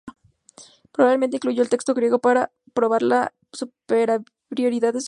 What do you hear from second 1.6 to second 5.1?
el texto griego para probar la superioridad de su versión latina.